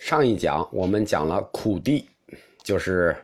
[0.00, 2.08] 上一讲我们讲了苦地，
[2.62, 3.14] 就是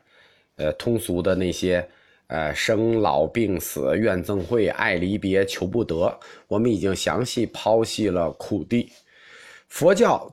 [0.57, 1.89] 呃通俗的那些
[2.27, 6.15] 呃生老病死、怨憎会、爱离别、求不得，
[6.47, 8.93] 我们已经详细剖析了苦地。
[9.69, 10.31] 佛教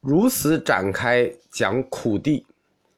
[0.00, 2.46] 如此展开讲苦地，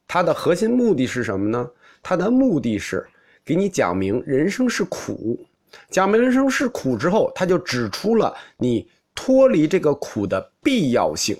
[0.06, 1.68] 它的核心目的是什么呢？
[2.04, 3.04] 它的目的是
[3.44, 5.44] 给你讲明人生是苦，
[5.90, 11.36] 讲明人生是苦之后，他就指出了你脱离这个苦的必要性。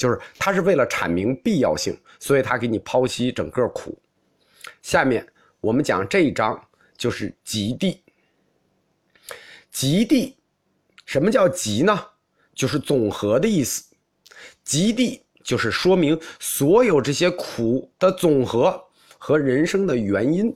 [0.00, 3.98] 就是他是为了阐明必要性，所以他给你剖析整个苦。
[4.80, 5.26] 下面
[5.60, 6.58] 我们讲这一章
[6.96, 8.02] 就是极地。
[9.70, 10.38] 极地，
[11.04, 12.02] 什么叫极呢？
[12.54, 13.84] 就是总和的意思。
[14.64, 18.82] 极地就是说明所有这些苦的总和
[19.18, 20.50] 和人生的原因。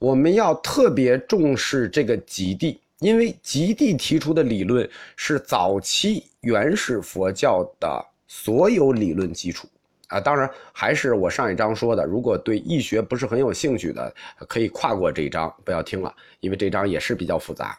[0.00, 2.80] 我们要特别重视这个极地。
[3.00, 9.68] 因为极地提出的理论是早期原始佛教的所有理论基础
[10.08, 14.12] 啊，当然还是我上一章说的，如果对易学不是很有兴趣的，
[14.48, 17.78] 可以跨过这一章，不要听了，因为这章也是比较复杂。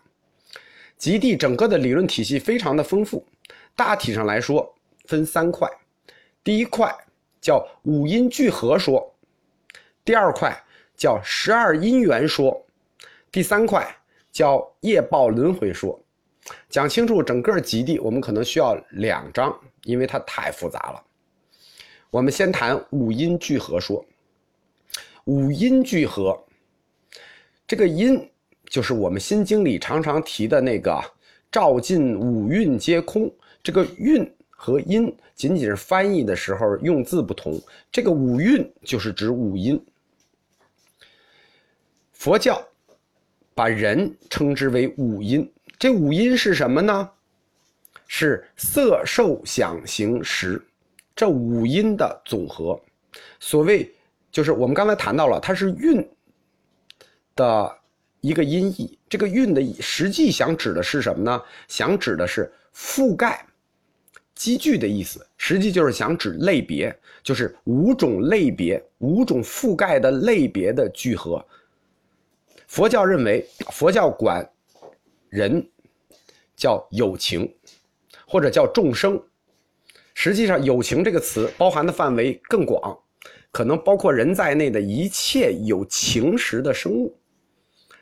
[0.98, 3.26] 极地整个的理论体系非常的丰富，
[3.76, 4.74] 大体上来说
[5.06, 5.70] 分三块，
[6.44, 6.96] 第一块
[7.42, 9.14] 叫五音聚合说，
[10.06, 10.56] 第二块
[10.96, 12.66] 叫十二因缘说，
[13.32, 13.86] 第三块。
[14.32, 16.00] 叫业报轮回说，
[16.70, 21.04] 讲清楚整个极地，我们可能需要两章，因为它太复杂了。
[22.10, 24.04] 我们先谈五音聚合说。
[25.26, 26.44] 五音聚合，
[27.68, 28.28] 这个音
[28.66, 31.00] 就是我们心经里常常提的那个
[31.52, 33.32] “照尽五蕴皆空”。
[33.62, 39.80] 这个蕴和音仅仅是翻译的时候用字不同，这个五蕴就是指五音。
[42.14, 42.60] 佛教。
[43.60, 47.10] 把人称之为五音，这五音是什么呢？
[48.08, 50.66] 是色、受、想、行、识，
[51.14, 52.80] 这五音的总和。
[53.38, 53.94] 所谓
[54.32, 56.10] 就是我们刚才谈到了，它是蕴
[57.36, 57.78] 的
[58.22, 58.98] 一个音译。
[59.10, 61.42] 这个蕴的实际想指的是什么呢？
[61.68, 63.46] 想指的是覆盖、
[64.36, 65.28] 积聚的意思。
[65.36, 71.46] 实际就是想指类别，就是五种类别、五种覆盖的类别的聚合。
[72.70, 74.48] 佛教认为，佛教管
[75.28, 75.68] 人
[76.56, 77.52] 叫有情，
[78.28, 79.20] 或者叫众生。
[80.14, 82.96] 实际上，有情这个词包含的范围更广，
[83.52, 87.18] 可能包括人在内的一切有情识的生物。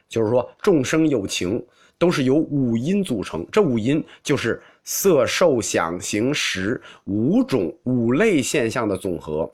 [0.09, 1.66] 就是说，众生有情
[1.97, 9.50] 都是由五音组成，这五音就是色、受、想、行、识五种五类现象的总和。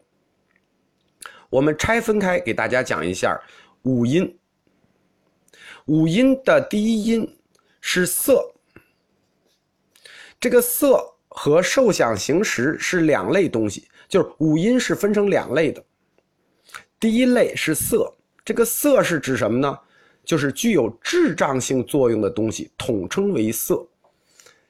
[1.52, 3.40] 我们拆分开给大家讲一下
[3.84, 4.36] 五音。
[5.88, 7.30] 五音的第一音
[7.82, 8.54] 是色，
[10.40, 15.84] 这个色和受想行识是两类东西，就是五音是分成两类的。
[17.02, 18.14] 第一类是色，
[18.46, 19.78] 这个色是指什么呢？
[20.24, 23.86] 就是具有智障性作用的东西，统称为色。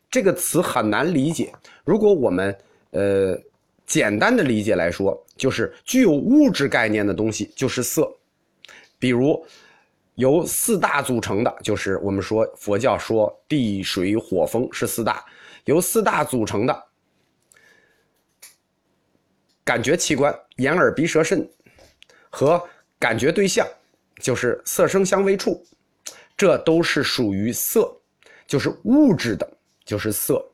[0.09, 1.53] 这个词很难理解，
[1.85, 2.57] 如果我们
[2.89, 3.39] 呃
[3.85, 8.11] 简单的理解来说，就是具有物质概念的东西就是色，
[8.97, 9.45] 比如。
[10.15, 15.25] 由四大组成的，就是我们说佛教说地水火风是四大，
[15.65, 16.83] 由四大组成的
[19.63, 21.49] 感觉器官眼耳鼻舌身
[22.29, 22.61] 和
[22.99, 23.67] 感觉对象，
[24.21, 25.65] 就是色声香味触，
[26.37, 27.91] 这都是属于色，
[28.45, 30.45] 就是物质的，就是色。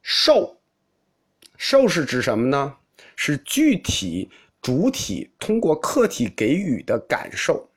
[0.00, 0.58] 受，
[1.56, 2.76] 受是指什么呢？
[3.14, 7.68] 是具体主体通过客体给予的感受。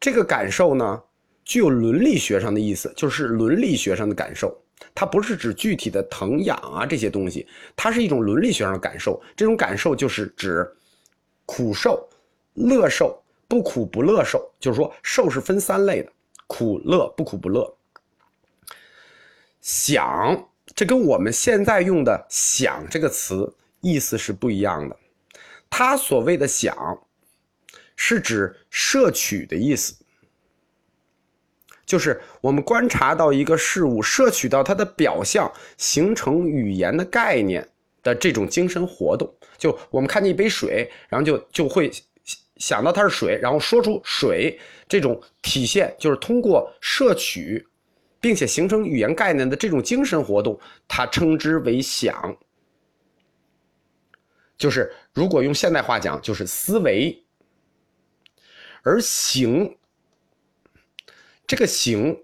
[0.00, 1.02] 这个感受呢，
[1.44, 4.58] 具有伦理学上的意思，就是伦理学上的感受。
[4.94, 7.46] 它不是指具体的疼痒啊这些东西，
[7.76, 9.22] 它是一种伦理学上的感受。
[9.36, 10.66] 这种感受就是指
[11.44, 12.08] 苦受、
[12.54, 14.50] 乐受、不苦不乐受。
[14.58, 16.10] 就是说，受是分三类的：
[16.46, 17.76] 苦、乐、不苦不乐。
[19.60, 24.96] 想，这跟我们现在用的“想”这个词意思是不一样的。
[25.68, 26.74] 他所谓的“想”。
[28.02, 29.94] 是指摄取的意思，
[31.84, 37.68] 就是我们观察到一个事物，摄取到它的表象，形成语言的概念
[38.02, 39.30] 的这种精神活动。
[39.58, 41.92] 就我们看见一杯水，然后就就会
[42.56, 44.58] 想到它是水，然后说出水
[44.88, 47.62] 这种体现，就是通过摄取，
[48.18, 50.58] 并且形成语言概念的这种精神活动，
[50.88, 52.34] 它称之为想。
[54.56, 57.22] 就是如果用现代话讲，就是思维。
[58.82, 59.76] 而行，
[61.46, 62.16] 这个行，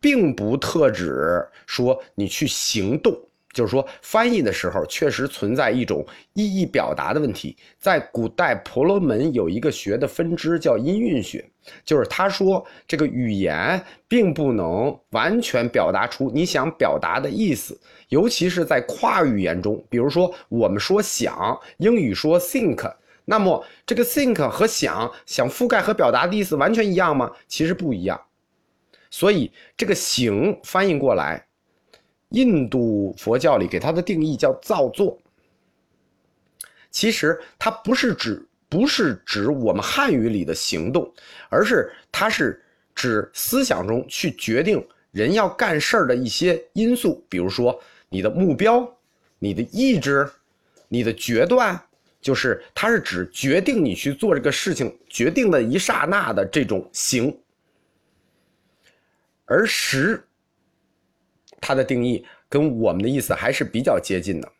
[0.00, 3.12] 并不特指说你去行动，
[3.52, 7.56] 就是说翻译的时候确实存在一种意义表达的问题。
[7.78, 11.44] 在古代婆罗门有一个学的分支叫音韵学，
[11.84, 22.90] 就是他说这个语言并不能完全表达出你想表达的意思，尤其是在跨语言中，比如说我们说想，英语说 think。
[23.30, 27.30] 那么，这个 think 和想想覆盖和表达的意思完全一样吗？
[27.46, 28.20] 其实不一样。
[29.08, 31.46] 所以，这个行翻译过来，
[32.30, 35.16] 印度佛教里给它的定义叫造作。
[36.90, 41.08] 其实它不是指不是指我们汉语里的行动，
[41.48, 42.60] 而是它是
[42.96, 48.92] 指思想中去决定人要干事儿的一些因素，比如说你的目标、
[49.38, 50.28] 你的意志、
[50.88, 51.80] 你的决断。
[52.20, 57.34] 就是它是指决定你去做这个事情决定的一刹那的这种行，
[59.46, 60.22] 而识，
[61.60, 64.52] 它的定义跟我们的意思还是比较接近的，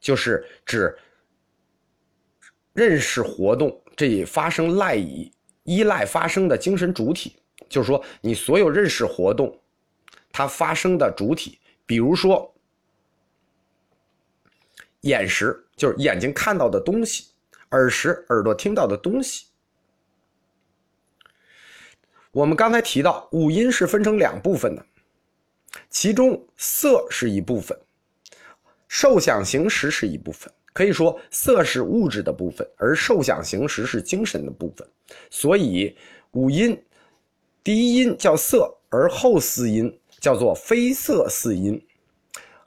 [0.00, 0.96] 就是指
[2.72, 5.30] 认识活动这发生赖以
[5.64, 7.36] 依赖发生的精神主体，
[7.68, 9.54] 就是说你所有认识活动
[10.32, 12.52] 它发生的主体，比如说
[15.02, 15.64] 眼识。
[15.76, 17.28] 就是眼睛看到的东西，
[17.70, 19.46] 耳识耳朵听到的东西。
[22.32, 24.84] 我们刚才提到五音是分成两部分的，
[25.88, 27.76] 其中色是一部分，
[28.88, 30.52] 受想行识是一部分。
[30.74, 34.86] 可以说，色是物质的部分，而受想行识是精神的部分。
[35.30, 35.96] 所以
[36.32, 36.80] 五音，
[37.64, 41.82] 第一音叫色，而后四音叫做非色四音。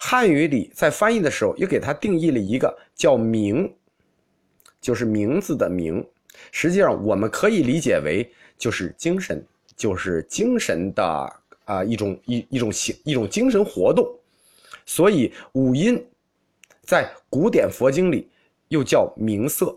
[0.06, 3.74] 汉语里在翻译的时候，又给它定义了一个叫“名”，
[4.82, 6.06] 就是名字的“名”。
[6.52, 9.42] 实际上，我们可以理解为就是精神，
[9.78, 11.34] 就是精神的
[11.64, 14.06] 啊一种一一种形一种精神活动。
[14.86, 16.06] 所以五音
[16.82, 18.30] 在古典佛经里
[18.68, 19.74] 又叫名色，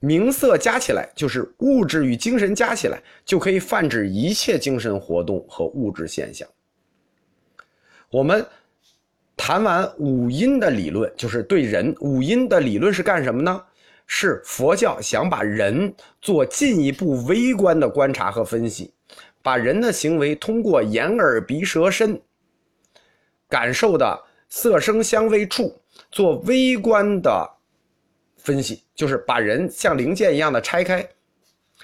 [0.00, 6.46] 名色加起来就是物质与精神加起来，就可以泛指一切精神活动和物质现象。
[8.10, 8.44] 我们
[9.36, 13.62] 谈完五音的理论，就是对人五音的理论是干什么呢？
[14.10, 18.90] 是佛教想把人做进一步微观的观察和分析，
[19.42, 22.18] 把人的行为通过眼耳鼻舌身
[23.50, 24.18] 感受的
[24.48, 25.78] 色声香味触
[26.10, 27.46] 做微观的
[28.38, 31.06] 分析，就是把人像零件一样的拆开，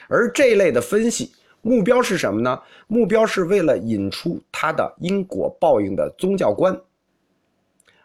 [0.08, 1.34] 而这类的分析。
[1.64, 2.60] 目标是什么呢？
[2.88, 6.78] 目标是为了引出他的因果报应的宗教观，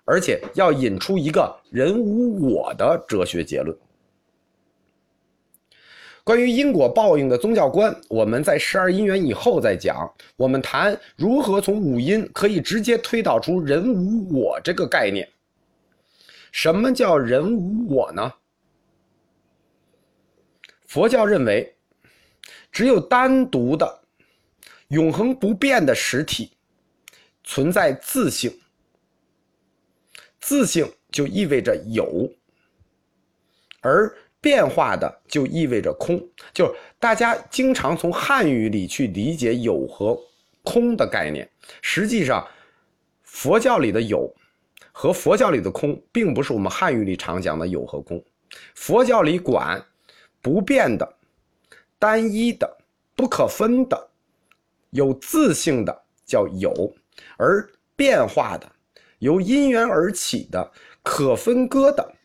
[0.06, 3.78] 而且要引出一个人无我的哲学结论。
[6.24, 10.10] 关于因果报应的宗教观，我们在十二因缘以后再讲。
[10.38, 15.28] 我们谈如何从五音可以直接推导出人无我这个概念。
[16.54, 18.34] 什么叫人无我呢？
[20.88, 21.76] 佛教认为。
[22.72, 24.02] 只有单独的、
[24.90, 26.52] 永恒不变的实体
[27.44, 28.56] 存在自性，
[30.40, 32.32] 自性就意味着有，
[33.82, 36.22] 而变化的就意味着空。
[36.54, 40.18] 就大家经常从汉语里去理解有和
[40.64, 41.50] 空的概念，
[41.82, 42.48] 实际上
[43.24, 44.34] 佛教里的有
[44.92, 48.24] 和佛教里的空，并不是我们汉语里常讲的有和空。
[48.76, 49.84] 佛教里管
[50.42, 51.19] 不变的。
[52.00, 52.78] 单一的、
[53.14, 54.10] 不可分的、
[54.92, 56.96] 有自性的叫有，
[57.38, 58.72] 而变化的、
[59.20, 60.72] 由因缘而起的、
[61.04, 62.16] 可分割的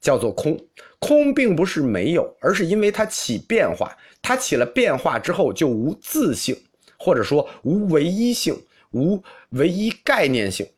[0.00, 0.58] 叫做空。
[0.98, 6.60] 空并不是没有，而是因为它起变化，它起了变化之后就无自性，
[6.98, 8.60] 或者说无唯一性、
[8.90, 10.68] 无唯一概念性，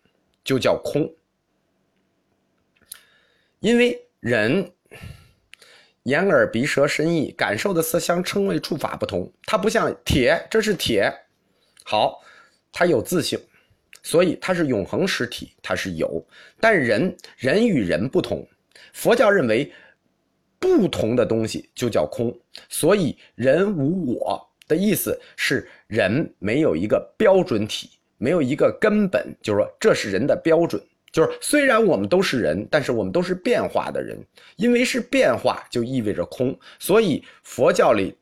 [0.45, 1.11] 就叫空。
[3.61, 4.71] 因为人。
[6.05, 11.13] 眼耳鼻舌身意感受的色香称谓触法不同，它不像铁，这是铁，
[11.85, 12.23] 好，
[12.73, 13.39] 它有自性，
[14.03, 16.27] 所以它是永恒实体，它是有。
[16.59, 18.47] 但人人与人不同，
[18.95, 19.71] 佛教认为
[20.59, 22.35] 不同的东西就叫空，
[22.71, 30.83] 所以人无我的意思是人没有一个标准体，没有一个根本，就是说这是人的标准。
[31.13, 34.17] 就是虽然我们都是人，但是我们都是变化的人，
[34.57, 36.57] 因为是变化，就意味着空。
[36.79, 38.17] 所以佛教里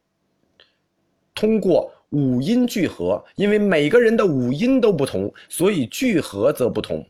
[1.34, 7.06] 通过五音聚合，因为每个人的五音都不同，所以聚合则不同，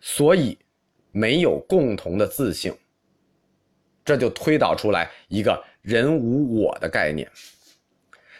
[0.00, 0.56] 所以
[1.12, 2.74] 没有共同的自性，
[4.02, 7.30] 这就推导出来一个人无我的概念。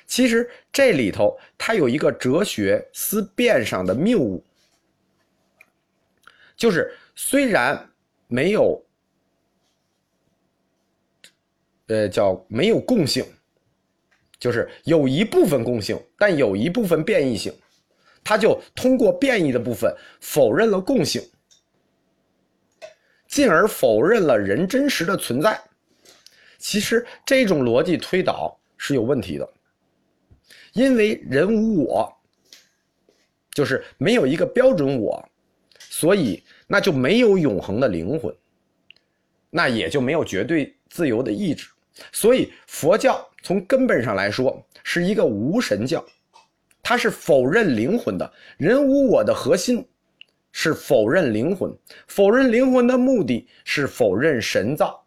[0.06, 4.42] 其实这里头它有一个哲学思辨上的谬误，
[6.56, 7.90] 就是虽然
[8.28, 8.84] 没有，
[11.86, 13.24] 呃，叫没有共性，
[14.38, 17.52] 就是有一部分共性，但有一部分变异性，
[18.22, 21.22] 它就通过变异的部分否认了共性，
[23.26, 25.60] 进而否认了人真实的存在。
[26.58, 29.52] 其实这种逻辑推导是有问题的，
[30.72, 32.10] 因为人无我，
[33.50, 35.22] 就是没有一个标准我，
[35.96, 38.34] 所以那就没有永恒的灵魂，
[39.48, 41.68] 那也就没有绝对自由的意志。
[42.10, 46.04] 所以佛教从根本上来说是一个无神教，
[46.82, 48.28] 它是否认灵魂的。
[48.56, 49.86] 人无我的核心
[50.50, 51.72] 是否认灵魂，
[52.08, 55.00] 否认灵魂的目的是否认神造。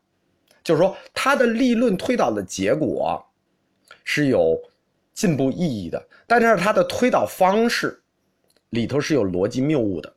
[0.63, 3.21] 就是说，他的立论推导的结果
[4.05, 4.57] 是有
[5.13, 8.01] 进步意义的，但是他的推导方式
[8.69, 10.13] 里头是有逻辑谬误的。